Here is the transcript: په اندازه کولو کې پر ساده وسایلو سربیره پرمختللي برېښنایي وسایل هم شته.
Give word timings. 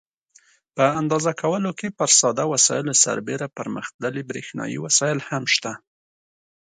په 0.75 0.85
اندازه 0.99 1.31
کولو 1.41 1.71
کې 1.79 1.87
پر 1.99 2.09
ساده 2.21 2.43
وسایلو 2.53 2.93
سربیره 3.03 3.47
پرمختللي 3.57 4.23
برېښنایي 4.29 4.77
وسایل 4.85 5.19
هم 5.29 5.43
شته. 5.55 5.71